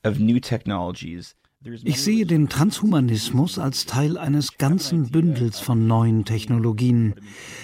[0.05, 1.35] of new technologies
[1.83, 7.15] ich sehe den Transhumanismus als Teil eines ganzen Bündels von neuen Technologien.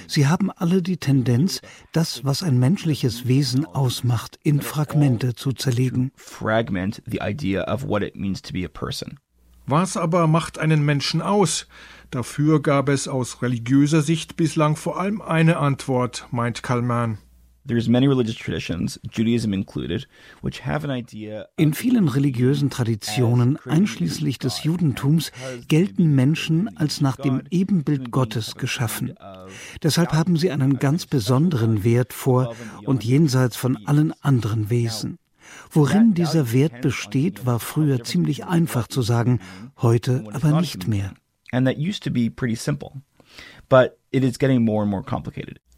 [0.08, 1.60] Sie haben alle die Tendenz,
[1.92, 6.10] das, was ein menschliches Wesen ausmacht, in Fragmente zu zerlegen.
[9.66, 11.68] Was aber macht einen Menschen aus?
[12.10, 17.18] Dafür gab es aus religiöser Sicht bislang vor allem eine Antwort, meint Kalman.
[21.56, 25.30] In vielen religiösen Traditionen, einschließlich des Judentums,
[25.68, 29.14] gelten Menschen als nach dem Ebenbild Gottes geschaffen.
[29.82, 35.18] Deshalb haben sie einen ganz besonderen Wert vor und jenseits von allen anderen Wesen.
[35.70, 39.40] Worin dieser Wert besteht, war früher ziemlich einfach zu sagen,
[39.80, 41.14] heute aber nicht mehr.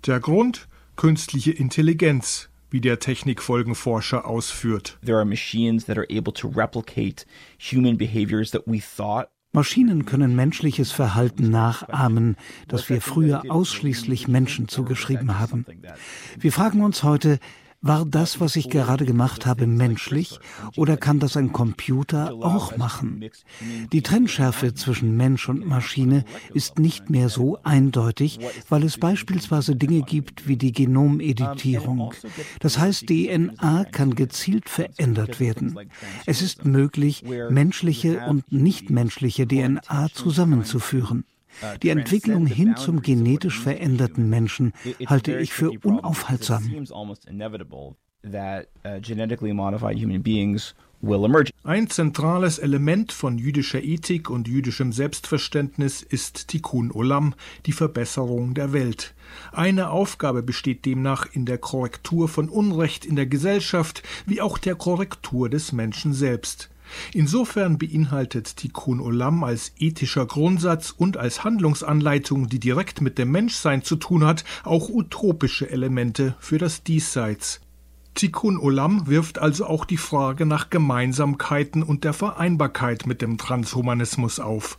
[0.07, 0.69] Der Grund?
[0.97, 4.99] Künstliche Intelligenz, wie der Technikfolgenforscher ausführt.
[5.05, 7.25] There are machines that are able to replicate
[7.59, 14.67] human behaviors that we thought Maschinen können menschliches Verhalten nachahmen, das wir früher ausschließlich Menschen
[14.67, 15.65] zugeschrieben haben.
[16.37, 17.39] Wir fragen uns heute,
[17.85, 20.41] war das, was ich gerade gemacht habe, menschlich
[20.77, 23.25] oder kann das ein Computer auch machen?
[23.93, 28.39] Die Trennschärfe zwischen Mensch und Maschine ist nicht mehr so eindeutig,
[28.71, 32.15] weil es beispielsweise Dinge gibt wie die Genomeditierung.
[32.61, 35.79] Das heißt, DNA kann gezielt verändert werden.
[36.25, 41.25] Es ist möglich, menschliche und nichtmenschliche DNA zusammenzuführen.
[41.83, 44.73] Die Entwicklung hin zum genetisch veränderten Menschen
[45.07, 46.87] halte ich für unaufhaltsam.
[51.65, 57.35] Ein zentrales Element von jüdischer Ethik und jüdischem Selbstverständnis ist Tikkun Olam,
[57.67, 59.15] die Verbesserung der Welt.
[59.53, 64.77] Eine Aufgabe besteht demnach in der Korrektur von Unrecht in der Gesellschaft wie auch der
[64.77, 66.71] Korrektur des Menschen selbst.
[67.13, 73.83] Insofern beinhaltet Tikkun Olam als ethischer Grundsatz und als Handlungsanleitung, die direkt mit dem Menschsein
[73.83, 77.61] zu tun hat, auch utopische Elemente für das Diesseits.
[78.15, 84.39] Tikkun Olam wirft also auch die Frage nach Gemeinsamkeiten und der Vereinbarkeit mit dem Transhumanismus
[84.39, 84.79] auf.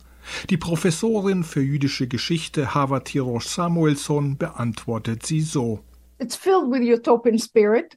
[0.50, 5.80] Die Professorin für jüdische Geschichte Hava Tirosh Samuelson beantwortet sie so.
[6.18, 7.96] It's filled with utopian spirit.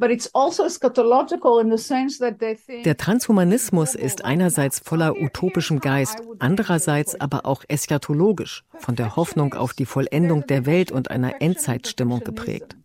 [0.00, 0.30] Also
[2.84, 9.74] der Transhumanismus ist einerseits voller utopischem Geist, andererseits aber auch eschatologisch, von der Hoffnung auf
[9.74, 12.76] die Vollendung der Welt und einer Endzeitstimmung geprägt.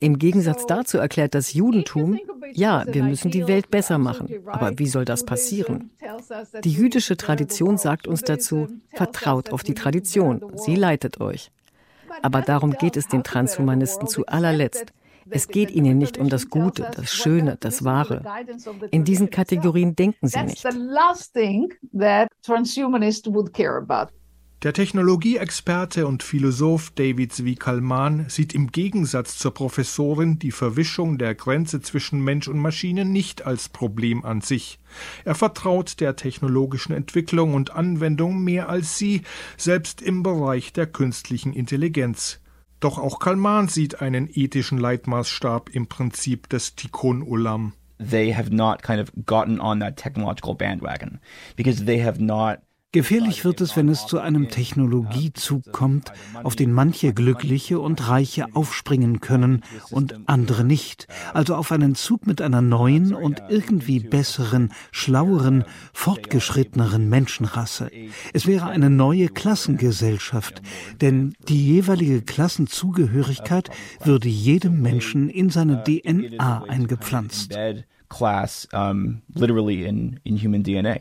[0.00, 2.18] Im Gegensatz dazu erklärt das Judentum,
[2.54, 4.28] ja, wir müssen die Welt besser machen.
[4.46, 5.90] Aber wie soll das passieren?
[6.64, 11.52] Die jüdische Tradition sagt uns dazu, vertraut auf die Tradition, sie leitet euch.
[12.20, 14.92] Aber darum geht es den Transhumanisten zu allerletzt.
[15.32, 18.22] Es geht ihnen nicht um das Gute, das Schöne, das Wahre.
[18.90, 20.64] In diesen Kategorien denken sie nicht.
[24.62, 31.80] Der Technologieexperte und Philosoph David Zwikalman sieht im Gegensatz zur Professorin die Verwischung der Grenze
[31.80, 34.78] zwischen Mensch und Maschine nicht als Problem an sich.
[35.24, 39.22] Er vertraut der technologischen Entwicklung und Anwendung mehr als sie,
[39.56, 42.41] selbst im Bereich der künstlichen Intelligenz.
[42.82, 47.74] Doch auch Kalman sieht einen ethischen Leitmaßstab im Prinzip des Tikkun Olam.
[47.98, 51.20] They have not kind of gotten on that technological bandwagon
[51.54, 52.58] because they have not
[52.94, 58.54] Gefährlich wird es, wenn es zu einem Technologiezug kommt, auf den manche Glückliche und Reiche
[58.54, 61.08] aufspringen können und andere nicht.
[61.32, 67.90] Also auf einen Zug mit einer neuen und irgendwie besseren, schlaueren, fortgeschritteneren Menschenrasse.
[68.34, 70.60] Es wäre eine neue Klassengesellschaft,
[71.00, 73.70] denn die jeweilige Klassenzugehörigkeit
[74.04, 77.56] würde jedem Menschen in seine DNA eingepflanzt.
[78.10, 81.00] Class, um, literally in, in human DNA.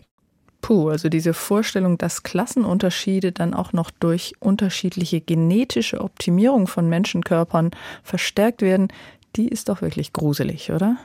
[0.62, 7.72] Puh, also diese Vorstellung, dass Klassenunterschiede dann auch noch durch unterschiedliche genetische Optimierung von Menschenkörpern
[8.04, 8.90] verstärkt werden,
[9.36, 10.98] die ist doch wirklich gruselig, oder?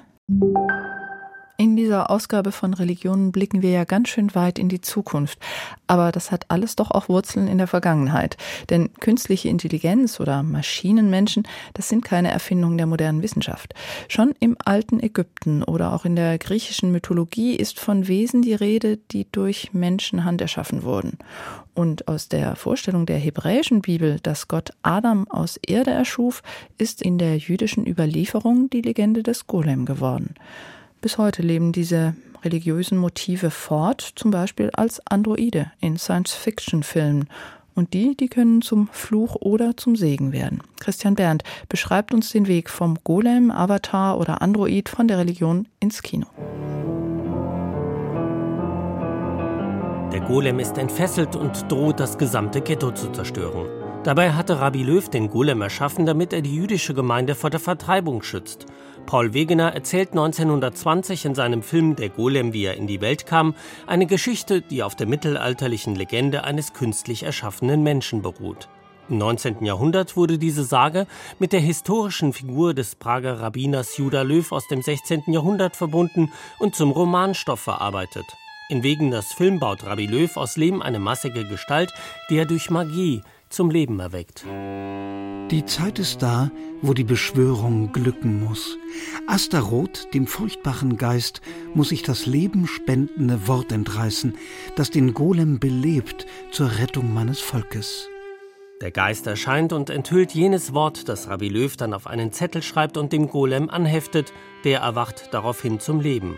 [1.59, 5.39] In dieser Ausgabe von Religionen blicken wir ja ganz schön weit in die Zukunft.
[5.87, 8.37] Aber das hat alles doch auch Wurzeln in der Vergangenheit.
[8.69, 13.75] Denn künstliche Intelligenz oder Maschinenmenschen, das sind keine Erfindungen der modernen Wissenschaft.
[14.09, 18.99] Schon im alten Ägypten oder auch in der griechischen Mythologie ist von Wesen die Rede,
[19.11, 21.17] die durch Menschenhand erschaffen wurden.
[21.73, 26.43] Und aus der Vorstellung der hebräischen Bibel, dass Gott Adam aus Erde erschuf,
[26.77, 30.35] ist in der jüdischen Überlieferung die Legende des Golem geworden.
[31.01, 37.29] Bis heute leben diese religiösen Motive fort, zum Beispiel als Androide in Science-Fiction-Filmen.
[37.75, 40.63] Und die, die können zum Fluch oder zum Segen werden.
[40.81, 46.01] Christian Berndt beschreibt uns den Weg vom Golem, Avatar oder Android von der Religion ins
[46.01, 46.27] Kino.
[50.13, 53.67] Der Golem ist entfesselt und droht, das gesamte Ghetto zu zerstören.
[54.03, 58.23] Dabei hatte Rabbi Löw den Golem erschaffen, damit er die jüdische Gemeinde vor der Vertreibung
[58.23, 58.65] schützt.
[59.07, 63.55] Paul Wegener erzählt 1920 in seinem Film Der Golem, wie er in die Welt kam,
[63.87, 68.69] eine Geschichte, die auf der mittelalterlichen Legende eines künstlich erschaffenen Menschen beruht.
[69.09, 69.65] Im 19.
[69.65, 71.07] Jahrhundert wurde diese Sage
[71.39, 75.23] mit der historischen Figur des Prager Rabbiners Judah Löw aus dem 16.
[75.29, 78.27] Jahrhundert verbunden und zum Romanstoff verarbeitet.
[78.69, 81.93] In Wegeners Film baut Rabbi Löw aus Lehm eine massige Gestalt,
[82.29, 83.23] die er durch Magie,
[83.57, 84.45] zum Leben erweckt.
[85.51, 86.51] Die Zeit ist da,
[86.83, 88.79] wo die Beschwörung glücken muss.
[89.27, 91.41] Astaroth, dem furchtbaren Geist,
[91.75, 94.37] muss sich das lebenspendende Wort entreißen,
[94.77, 98.09] das den Golem belebt zur Rettung meines Volkes.
[98.83, 102.99] Der Geist erscheint und enthüllt jenes Wort, das Rabbi Löw dann auf einen Zettel schreibt
[102.99, 106.37] und dem Golem anheftet, der erwacht daraufhin zum Leben.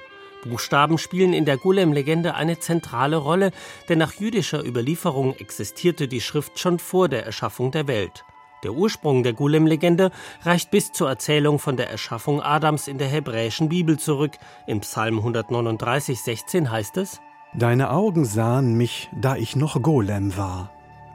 [0.49, 3.53] Buchstaben spielen in der Golem-Legende eine zentrale Rolle,
[3.89, 8.25] denn nach jüdischer Überlieferung existierte die Schrift schon vor der Erschaffung der Welt.
[8.65, 10.11] Der Ursprung der Golem-Legende
[10.43, 14.33] reicht bis zur Erzählung von der Erschaffung Adams in der hebräischen Bibel zurück.
[14.67, 17.21] Im Psalm 139, 16 heißt es:
[17.55, 20.73] Deine Augen sahen mich, da ich noch Golem war.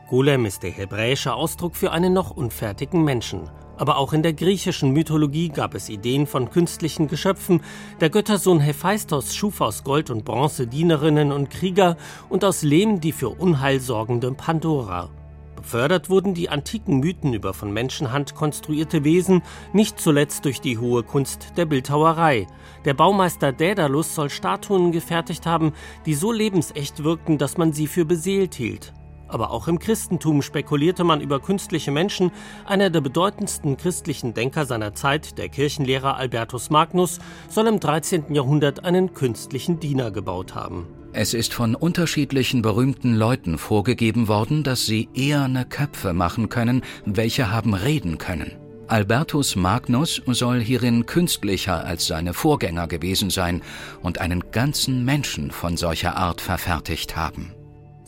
[0.08, 3.50] Golem ist der hebräische Ausdruck für einen noch unfertigen Menschen.
[3.78, 7.62] Aber auch in der griechischen Mythologie gab es Ideen von künstlichen Geschöpfen.
[8.02, 11.98] Der Göttersohn Hephaistos schuf aus Gold und Bronze Dienerinnen und Krieger
[12.30, 15.10] und aus Lehm die für Unheil sorgende Pandora.
[15.64, 21.04] Gefördert wurden die antiken Mythen über von Menschenhand konstruierte Wesen, nicht zuletzt durch die hohe
[21.04, 22.48] Kunst der Bildhauerei.
[22.84, 25.72] Der Baumeister Daedalus soll Statuen gefertigt haben,
[26.06, 28.94] die so lebensecht wirkten, dass man sie für beseelt hielt.
[29.34, 32.32] Aber auch im Christentum spekulierte man über künstliche Menschen.
[32.68, 37.18] Einer der bedeutendsten christlichen Denker seiner Zeit, der Kirchenlehrer Albertus Magnus,
[37.50, 38.36] soll im 13.
[38.36, 40.86] Jahrhundert einen künstlichen Diener gebaut haben.
[41.14, 47.52] Es ist von unterschiedlichen berühmten Leuten vorgegeben worden, dass sie eherne Köpfe machen können, welche
[47.52, 48.52] haben reden können.
[48.88, 53.64] Albertus Magnus soll hierin künstlicher als seine Vorgänger gewesen sein
[54.04, 57.52] und einen ganzen Menschen von solcher Art verfertigt haben.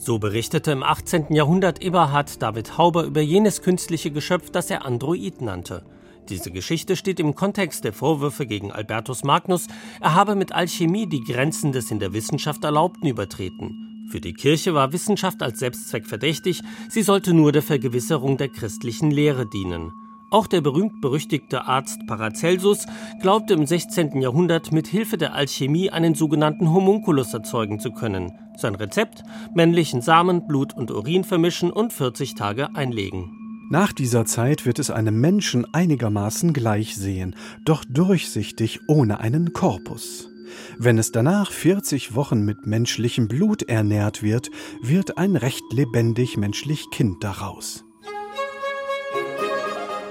[0.06, 1.34] So berichtete im 18.
[1.34, 5.84] Jahrhundert Eberhard David Hauber über jenes künstliche Geschöpf, das er Android nannte.
[6.28, 9.66] Diese Geschichte steht im Kontext der Vorwürfe gegen Albertus Magnus,
[10.00, 14.06] er habe mit Alchemie die Grenzen des in der Wissenschaft Erlaubten übertreten.
[14.08, 19.10] Für die Kirche war Wissenschaft als Selbstzweck verdächtig, sie sollte nur der Vergewisserung der christlichen
[19.10, 19.90] Lehre dienen.
[20.36, 22.84] Auch der berühmt-berüchtigte Arzt Paracelsus
[23.22, 24.20] glaubte im 16.
[24.20, 28.32] Jahrhundert mit Hilfe der Alchemie einen sogenannten Homunculus erzeugen zu können.
[28.58, 29.22] Sein Rezept:
[29.54, 33.30] männlichen Samen, Blut und Urin vermischen und 40 Tage einlegen.
[33.70, 37.34] Nach dieser Zeit wird es einem Menschen einigermaßen gleich sehen,
[37.64, 40.28] doch durchsichtig ohne einen Korpus.
[40.78, 44.50] Wenn es danach 40 Wochen mit menschlichem Blut ernährt wird,
[44.82, 47.85] wird ein recht lebendig menschlich Kind daraus.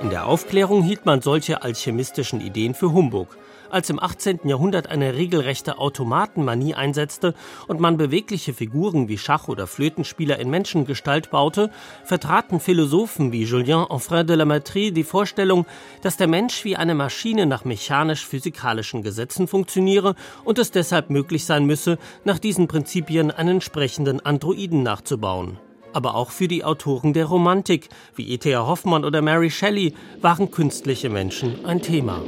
[0.01, 3.37] In der Aufklärung hielt man solche alchemistischen Ideen für Humbug
[3.69, 4.39] als im 18.
[4.45, 7.33] Jahrhundert eine regelrechte Automatenmanie einsetzte
[7.67, 11.69] und man bewegliche Figuren wie Schach- oder Flötenspieler in Menschengestalt baute,
[12.03, 15.65] vertraten Philosophen wie Julien Onfray de la Matrie die Vorstellung,
[16.01, 21.65] dass der Mensch wie eine Maschine nach mechanisch-physikalischen Gesetzen funktioniere und es deshalb möglich sein
[21.65, 25.59] müsse, nach diesen Prinzipien einen sprechenden Androiden nachzubauen
[25.95, 28.67] aber auch für die Autoren der Romantik wie E.T.A.
[28.67, 32.21] Hoffmann oder Mary Shelley waren künstliche Menschen ein Thema.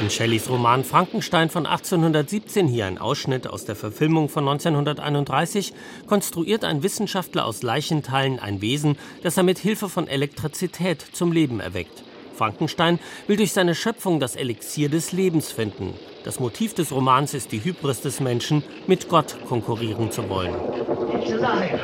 [0.00, 5.74] In Shelleys Roman Frankenstein von 1817 hier ein Ausschnitt aus der Verfilmung von 1931
[6.06, 11.60] konstruiert ein Wissenschaftler aus Leichenteilen ein Wesen, das er mit Hilfe von Elektrizität zum Leben
[11.60, 12.02] erweckt.
[12.40, 15.92] Frankenstein will durch seine Schöpfung das Elixier des Lebens finden.
[16.24, 20.54] Das Motiv des Romans ist die Hybris des Menschen, mit Gott konkurrieren zu wollen.
[20.54, 21.74] It's alive.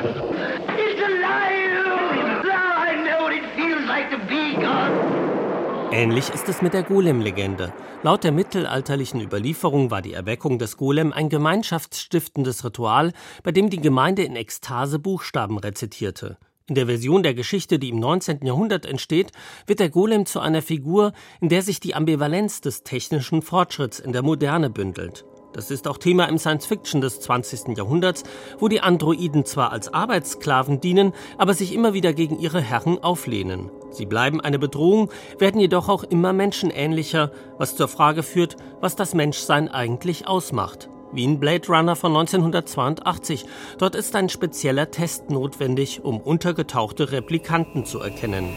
[0.81, 2.41] It's alive.
[2.43, 5.93] Now I know what it feels like to be God.
[5.93, 7.71] Ähnlich ist es mit der Golem-Legende.
[8.01, 13.79] Laut der mittelalterlichen Überlieferung war die Erweckung des Golem ein gemeinschaftsstiftendes Ritual, bei dem die
[13.79, 16.37] Gemeinde in Ekstase Buchstaben rezitierte.
[16.69, 18.45] In der Version der Geschichte, die im 19.
[18.45, 19.31] Jahrhundert entsteht,
[19.67, 24.11] wird der Golem zu einer Figur, in der sich die Ambivalenz des technischen Fortschritts in
[24.11, 25.23] der Moderne bündelt.
[25.53, 27.77] Das ist auch Thema im Science-Fiction des 20.
[27.77, 28.23] Jahrhunderts,
[28.59, 33.71] wo die Androiden zwar als Arbeitssklaven dienen, aber sich immer wieder gegen ihre Herren auflehnen.
[33.89, 35.09] Sie bleiben eine Bedrohung,
[35.39, 40.89] werden jedoch auch immer menschenähnlicher, was zur Frage führt, was das Menschsein eigentlich ausmacht.
[41.11, 43.45] Wie in Blade Runner von 1982.
[43.77, 48.49] Dort ist ein spezieller Test notwendig, um untergetauchte Replikanten zu erkennen.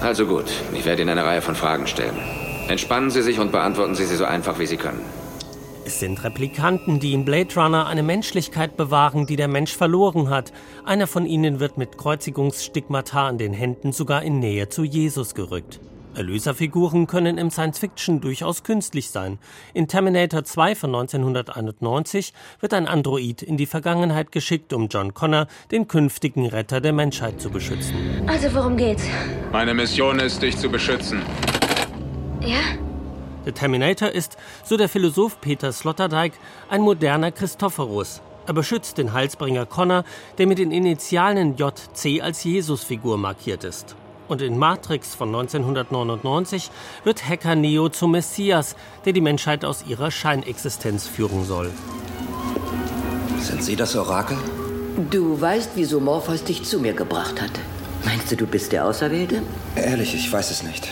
[0.00, 2.16] Also gut, ich werde Ihnen eine Reihe von Fragen stellen.
[2.68, 5.00] Entspannen Sie sich und beantworten Sie sie so einfach, wie Sie können.
[5.84, 10.52] Es sind Replikanten, die in Blade Runner eine Menschlichkeit bewahren, die der Mensch verloren hat.
[10.84, 15.80] Einer von ihnen wird mit Kreuzigungsstigmata an den Händen sogar in Nähe zu Jesus gerückt.
[16.18, 19.38] Erlöserfiguren können im Science-Fiction durchaus künstlich sein.
[19.72, 25.46] In Terminator 2 von 1991 wird ein Android in die Vergangenheit geschickt, um John Connor,
[25.70, 27.94] den künftigen Retter der Menschheit, zu beschützen.
[28.26, 29.04] Also worum geht's?
[29.52, 31.22] Meine Mission ist, dich zu beschützen.
[32.40, 32.58] Ja?
[33.46, 36.32] Der Terminator ist, so der Philosoph Peter Sloterdijk,
[36.68, 38.20] ein moderner Christophorus.
[38.46, 40.02] Er beschützt den Heilsbringer Connor,
[40.38, 43.94] der mit den Initialen JC als Jesusfigur markiert ist.
[44.28, 46.70] Und in Matrix von 1999
[47.04, 51.70] wird Hacker Neo zum Messias, der die Menschheit aus ihrer Scheinexistenz führen soll.
[53.40, 54.36] Sind Sie das Orakel?
[55.10, 57.52] Du weißt, wieso Morpheus dich zu mir gebracht hat.
[58.04, 59.42] Meinst du, du bist der Auserwählte?
[59.76, 60.88] Ehrlich, ich weiß es nicht.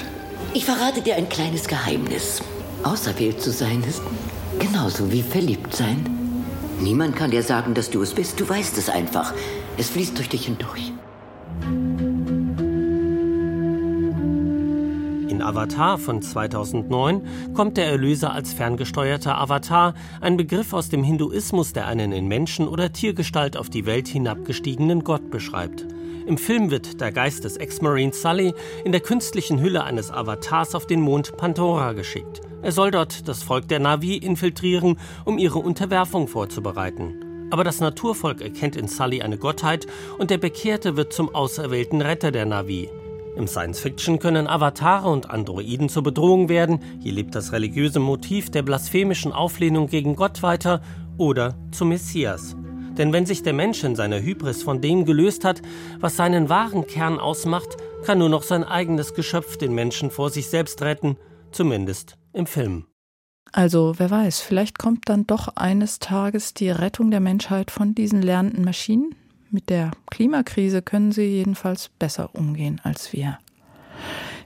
[0.54, 2.40] Ich verrate dir ein kleines Geheimnis.
[2.82, 4.00] Auserwählt zu sein ist
[4.58, 6.06] genauso wie verliebt sein.
[6.80, 8.38] Niemand kann dir sagen, dass du es bist.
[8.40, 9.34] Du weißt es einfach.
[9.76, 10.92] Es fließt durch dich hindurch.
[15.46, 21.86] Avatar von 2009 kommt der Erlöser als ferngesteuerter Avatar, ein Begriff aus dem Hinduismus, der
[21.86, 25.86] einen in Menschen- oder Tiergestalt auf die Welt hinabgestiegenen Gott beschreibt.
[26.26, 30.88] Im Film wird der Geist des Ex-Marine Sully in der künstlichen Hülle eines Avatars auf
[30.88, 32.40] den Mond Pandora geschickt.
[32.62, 37.48] Er soll dort das Volk der Navi infiltrieren, um ihre Unterwerfung vorzubereiten.
[37.52, 39.86] Aber das Naturvolk erkennt in Sully eine Gottheit
[40.18, 42.90] und der Bekehrte wird zum auserwählten Retter der Navi.
[43.36, 48.62] Im Science-Fiction können Avatare und Androiden zur Bedrohung werden, hier lebt das religiöse Motiv der
[48.62, 50.80] blasphemischen Auflehnung gegen Gott weiter,
[51.18, 52.56] oder zum Messias.
[52.96, 55.60] Denn wenn sich der Mensch in seiner Hybris von dem gelöst hat,
[56.00, 60.48] was seinen wahren Kern ausmacht, kann nur noch sein eigenes Geschöpf den Menschen vor sich
[60.48, 61.16] selbst retten,
[61.52, 62.86] zumindest im Film.
[63.52, 68.22] Also wer weiß, vielleicht kommt dann doch eines Tages die Rettung der Menschheit von diesen
[68.22, 69.14] lernenden Maschinen?
[69.50, 73.38] Mit der Klimakrise können sie jedenfalls besser umgehen als wir.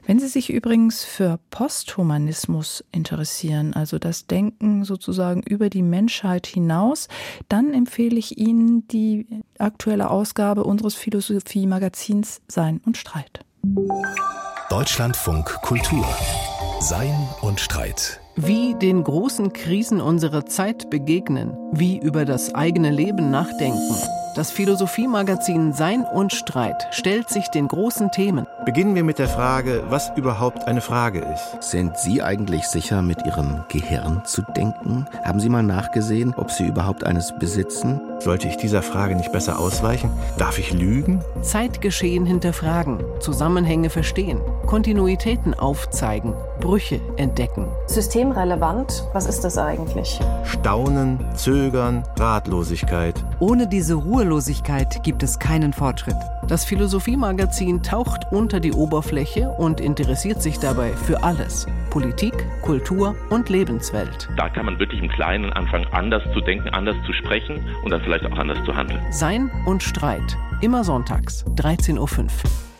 [0.05, 7.07] Wenn Sie sich übrigens für Posthumanismus interessieren, also das Denken sozusagen über die Menschheit hinaus,
[7.49, 9.27] dann empfehle ich Ihnen die
[9.59, 13.45] aktuelle Ausgabe unseres Philosophie-Magazins Sein und Streit.
[14.69, 16.05] Deutschlandfunk Kultur
[16.79, 23.29] Sein und Streit wie den großen Krisen unserer Zeit begegnen, wie über das eigene Leben
[23.29, 23.95] nachdenken.
[24.33, 28.47] Das Philosophiemagazin Sein und Streit stellt sich den großen Themen.
[28.63, 31.61] Beginnen wir mit der Frage, was überhaupt eine Frage ist.
[31.69, 35.05] Sind Sie eigentlich sicher, mit Ihrem Gehirn zu denken?
[35.25, 37.99] Haben Sie mal nachgesehen, ob Sie überhaupt eines besitzen?
[38.19, 40.11] Sollte ich dieser Frage nicht besser ausweichen?
[40.37, 41.21] Darf ich lügen?
[41.41, 47.67] Zeitgeschehen hinterfragen, Zusammenhänge verstehen, Kontinuitäten aufzeigen, Brüche entdecken.
[47.87, 50.19] Systemrelevant, was ist das eigentlich?
[50.43, 53.15] Staunen, Zögern, Ratlosigkeit.
[53.39, 56.15] Ohne diese Ruhelosigkeit gibt es keinen Fortschritt.
[56.47, 61.65] Das Philosophiemagazin taucht unter die Oberfläche und interessiert sich dabei für alles.
[61.89, 64.29] Politik, Kultur und Lebenswelt.
[64.37, 68.01] Da kann man wirklich im Kleinen anfangen, anders zu denken, anders zu sprechen und dann
[68.01, 69.01] vielleicht auch anders zu handeln.
[69.09, 70.37] Sein und Streit.
[70.61, 72.70] Immer sonntags, 13.05 Uhr.